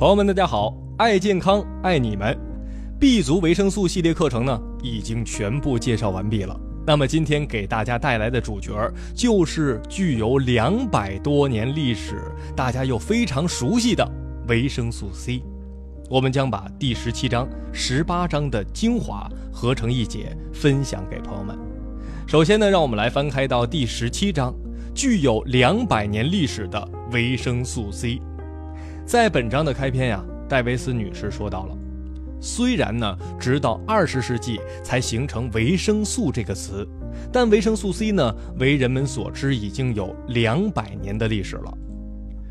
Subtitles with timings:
[0.00, 0.74] 朋友们，大家好！
[0.96, 2.34] 爱健康，爱你们。
[2.98, 6.58] B 族维生素系列课程呢，已经全部介绍完毕了。
[6.86, 8.72] 那么今天给大家带来的主角
[9.14, 14.10] 就是具有两百多年历史、大家又非常熟悉的
[14.48, 15.42] 维生素 C。
[16.08, 21.54] 我们将把第十七章、十八章的精华合成一节，分享给朋友们。
[22.26, 24.54] 首先呢，让我们来翻开到第十七章，
[24.94, 28.18] 具有两百年历史的维生素 C。
[29.10, 31.76] 在本章的开篇呀，戴维斯女士说到了，
[32.40, 36.86] 虽然呢，直到二十世纪才形成维生素这个词，
[37.32, 41.76] 但维生素 C 呢，为人们所知已经有两百年的历史了。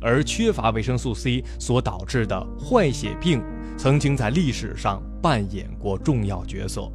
[0.00, 3.40] 而缺乏维生素 C 所导致的坏血病，
[3.78, 6.90] 曾经在历史上扮演过重要角色。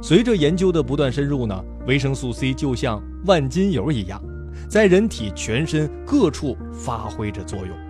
[0.00, 4.24] 随着研究的不断深入呢，维生素 C 就像万金油一样，
[4.70, 7.85] 在人体全身各处发挥着作用。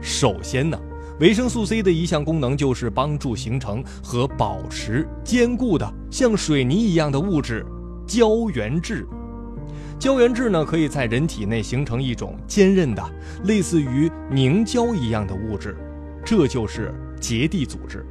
[0.00, 0.78] 首先呢，
[1.20, 7.64] 维生素 C 的一项功能就是帮助形成和保持坚固的像水泥一样的物质——
[8.08, 9.06] 胶原质。
[9.98, 13.02] 胶原质呢，可以在人体内形成一种坚韧的、
[13.44, 15.76] 类似于凝胶一样的物质，
[16.24, 18.04] 这就是结缔组织。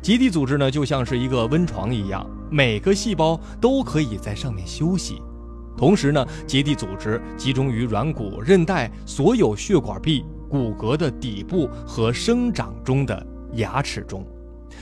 [0.00, 5.20] 结缔组织呢，就像是一个温床一样，每个细胞都可以在上面休息。
[5.76, 10.24] 同时呢，结缔组织集中于软骨、韧带、所有血管壁。
[10.48, 14.24] 骨骼的底部和生长中的牙齿中，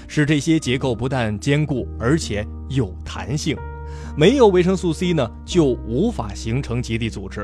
[0.07, 3.57] 使这些结构不但坚固，而且有弹性。
[4.17, 7.43] 没有维生素 C 呢，就无法形成结缔组织；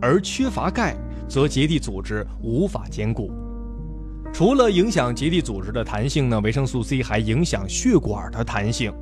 [0.00, 0.96] 而缺乏钙，
[1.28, 3.30] 则结缔组织无法坚固。
[4.32, 8.92] 除了影响结缔组织的弹性呢，维生素 C 还影响血管的弹性。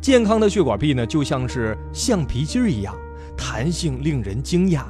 [0.00, 2.94] 健康的血管壁呢，就像是橡皮筋一样，
[3.36, 4.84] 弹性令人惊讶。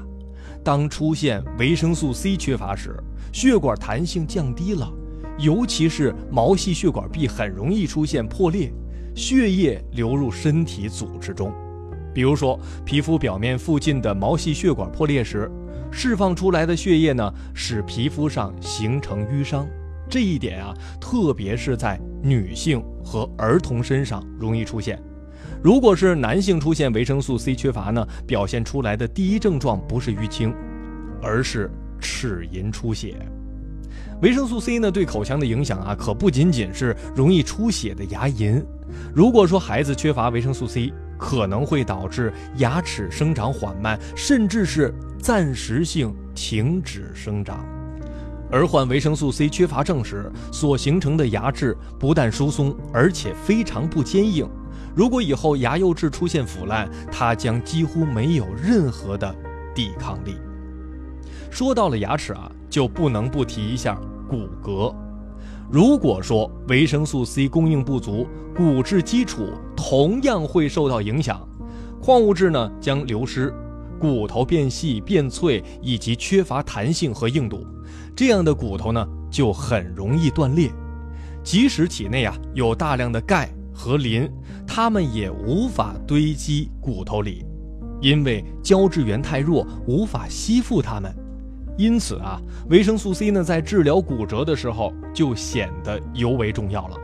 [0.64, 2.96] 当出现维生素 C 缺乏时，
[3.32, 4.92] 血管弹性降低了，
[5.38, 8.70] 尤其是毛细血管壁很容易出现破裂，
[9.16, 11.52] 血液流入身体组织中。
[12.14, 15.50] 比如说，皮肤表面附近的毛细血管破裂时，
[15.90, 19.66] 释放出来的血液呢，使皮肤上形成淤伤。
[20.10, 25.02] 这一点啊，特别是在女性和儿童身上容易出现。
[25.62, 30.54] 如果是男性出现维生素 C 缺乏呢，表现出来的第一症状不是淤青，
[31.22, 31.70] 而是
[32.02, 33.16] 齿龈出血。
[34.20, 38.62] 维生素 C 呢对口腔的影响啊，可不仅仅是容易出血的牙龈。
[39.14, 47.64] 如果说孩子缺乏维生素 C，可能会导致牙齿生长缓慢，甚至是暂时性停止生长。
[48.50, 54.48] 而患维生素 C 缺乏症时所形成的牙质不但疏松，而且非常不坚硬。
[54.94, 59.34] 如果以后牙釉质出现腐烂，它将几乎没有任何的
[59.74, 60.36] 抵抗力。
[61.52, 64.90] 说到了牙齿啊，就不能不提一下骨骼。
[65.70, 68.26] 如果说维生素 C 供应不足，
[68.56, 71.46] 骨质基础同样会受到影响，
[72.00, 73.52] 矿物质呢将流失，
[74.00, 77.66] 骨头变细变脆，以及缺乏弹性和硬度，
[78.16, 80.70] 这样的骨头呢就很容易断裂。
[81.44, 83.50] 即使体内啊有大量的钙。
[83.74, 84.30] 和磷，
[84.66, 87.42] 它们也无法堆积骨头里，
[88.02, 91.10] 因为胶质源太弱，无法吸附它们。
[91.76, 96.96] 因此啊，维生素 C 呢，在治疗骨折的时候就显得尤为重要了。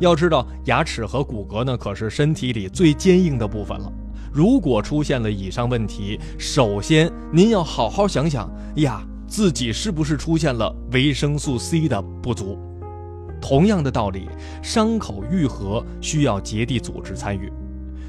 [0.00, 3.92] 要知道，牙齿和骨骼呢，可是身体里最坚硬的部分了。
[4.32, 12.58] 如果出现了以上问题，首先您要好好想想呀，自己是不是出现了维生素 C 的不足。
[13.40, 14.28] 同样的道理，
[14.62, 17.52] 伤口愈合需要结缔组织参与，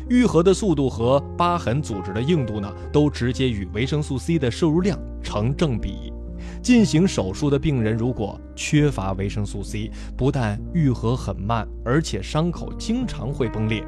[0.09, 6.13] 愈合的速度和疤痕组织的硬度呢，都直接与维生素 C 的摄入量成正比。
[6.61, 13.83] 进行手术的病人如果缺乏维生素 C，不但愈合很慢，而且伤口经常会崩裂。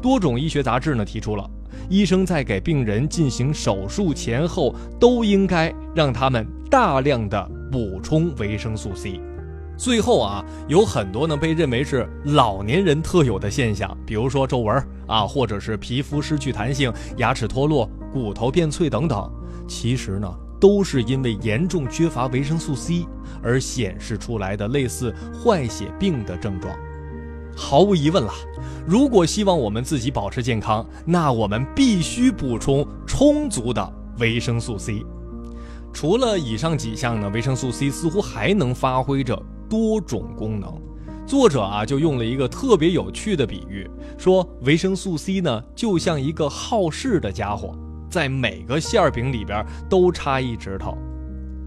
[0.00, 1.50] 多种医学杂志呢提出了，
[1.88, 9.20] 医生在给病人进行手术前后都应该让他们大量的补充维生素 C。
[9.80, 19.32] 最后啊，有很多呢被认为是老年人特有的现象，比如说皱纹啊，或者是皮肤失去弹性、牙齿脱落、骨头变脆等等，
[19.66, 20.30] 其实呢
[20.60, 23.06] 都是因为严重缺乏维生素 C
[23.42, 26.76] 而显示出来的类似坏血病的症状。
[27.56, 28.34] 毫无疑问啦，
[28.86, 35.02] 如果希望我们自己保持健康，那我们必须补充充足的维生素 C。
[35.90, 39.42] 除了以上几项呢，维生素 C 似乎还能发挥着。
[39.70, 40.74] 多种功能，
[41.24, 43.88] 作者啊就用了一个特别有趣的比喻，
[44.18, 47.74] 说维生素 C 呢就像一个好事的家伙，
[48.10, 50.98] 在每个馅饼里边都插一指头。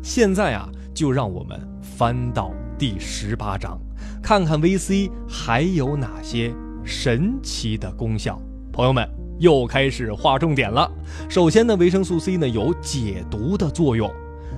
[0.01, 3.79] 现在啊，就让我们翻到第第十八章，
[4.21, 6.53] 看看 VC 还有哪些
[6.83, 8.37] 神奇的功效。
[8.73, 9.07] 朋友们
[9.39, 10.91] 又开始划重点了。
[11.29, 14.11] 首先呢，维生素 C 呢有解毒的作用。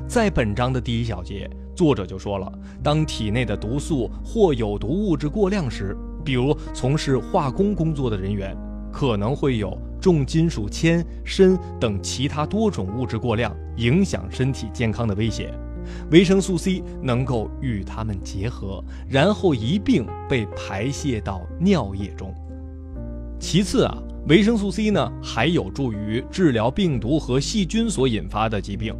[0.08, 2.52] 在本章的第一小节，作者就说了，
[2.82, 8.56] 当体内的毒素或有毒物质过量时，比如从事化工工作的人员，
[8.92, 15.54] 可能会有重金属铅、砷等其他多种物质过量，影响身体健康的威胁。
[16.10, 22.34] 维生素 C 能够与它们结合，然后一并被排泄到尿液中。
[23.40, 23.96] 其次啊，
[24.28, 28.96] 维生素 C 呢还有助于治疗病毒和细菌所引发的疾病，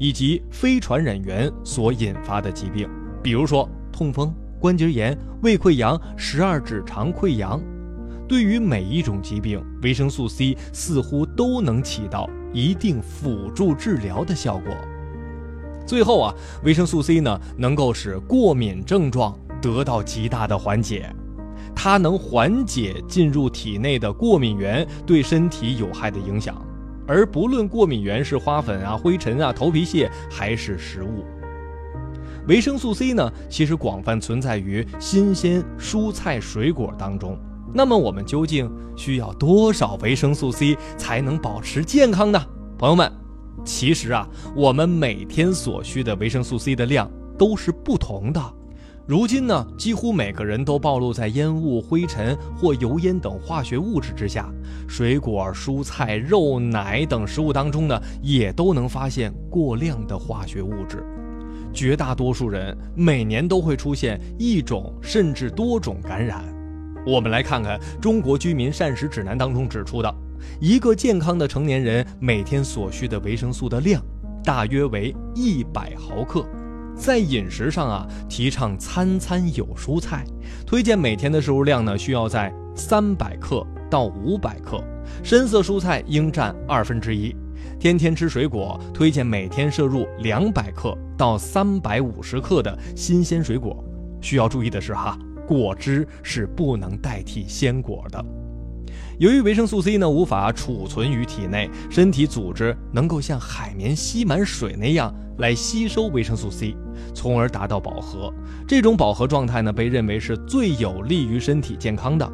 [0.00, 2.88] 以及非传染源所引发的疾病，
[3.22, 7.60] 比如说痛风、关节炎、胃溃疡、十二指肠溃疡。
[8.26, 14.74] 对于每一种疾病，维生素 C 似乎都能起到一定辅助治疗的效果。
[15.84, 21.14] 最后啊，维生素 C 呢能够使过敏症状得到极大的缓解，
[21.74, 26.64] 它能缓解进入体内的过敏源对身体有害的影响，
[27.10, 31.24] 而不论过敏源是花粉啊、灰尘啊、头皮屑还是食物。
[32.46, 37.36] 维生素 C 呢其实广泛存在于新鲜蔬菜水果当中。
[37.74, 42.40] 那么我们究竟需要多少维生素 C 才能保持健康呢？
[42.78, 43.10] 朋友们。
[43.64, 48.40] 其实啊，我们每天所需的维生素 C 的量都是不同的。
[49.10, 54.48] 如今呢，几乎每个人都暴露在烟雾、灰尘或油烟等化学物质之下。
[54.86, 61.04] 水果、蔬菜、肉奶等食物当中呢，也都能发现过量的化学物质。
[61.72, 66.44] 绝大多数人每年都会出现一种甚至多种感染。
[67.04, 70.14] 我们来看看《中国居民膳食指南》当中指出的。
[70.60, 74.00] 一个健康的成年人每天所需的维生素的量，
[74.44, 76.46] 大约为一百毫克。
[77.00, 80.22] 在饮食上啊，提倡餐餐有蔬菜，
[80.66, 84.84] 推荐每天的摄入量呢，需要在三百克到五百克。
[85.22, 87.34] 深色蔬菜应占二分之一。
[87.78, 93.82] 天天吃水果，推荐每天摄入两百克到三百五十克的新鲜水果。
[94.20, 95.18] 需要注意的是哈，
[95.48, 98.22] 果汁是不能代替鲜果的。
[99.18, 106.74] 由于维生素 C 呢无法储存于体内，身体组织能够像海绵吸满水那样来吸收维生素 C，
[107.14, 108.32] 从而达到饱和。
[108.66, 112.30] 这种饱和状态呢被认为是最有利于身体健康的。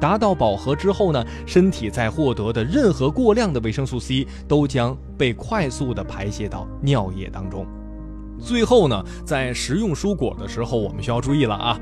[0.00, 7.66] 达到饱和之后呢，身体在获得的任何过量的维生素 C 都将被快速的排泄到尿液当中。
[8.38, 11.76] 最后呢，在食用蔬果的时候，我们需要注意了啊。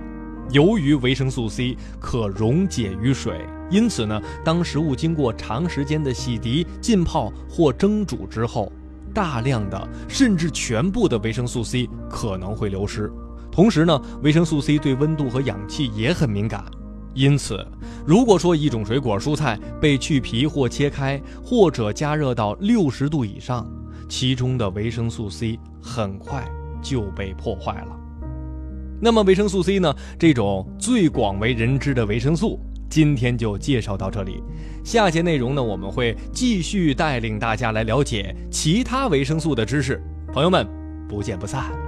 [0.50, 8.72] 由于维生素 C 可溶解于水，因此呢，当食物经过长时间的洗涤、浸泡或蒸煮之后，
[9.16, 13.10] 大量的甚至全部的维生素 C 可能会流失。
[13.50, 16.62] 同时呢，维生素 C 对温度和氧气也很敏感，
[17.14, 17.66] 因此，
[18.06, 23.66] 如果说一种水果、蔬菜被去皮或切开，或者加热到六十度以上，
[24.06, 26.46] 其中的维生素 C 很快
[26.82, 27.98] 就被破坏了。
[29.00, 29.94] 那么维生素 C 呢？
[30.18, 34.42] 这种最广为人知的维生素，今天就介绍到这里。
[34.84, 40.00] 下节内容呢，我们会继续带领大家来了解其他维生素的知识。
[40.32, 40.66] 朋友们，
[41.08, 41.85] 不见不散。